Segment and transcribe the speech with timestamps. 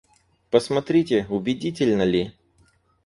[0.49, 2.33] Посмотрите, убедительно ли?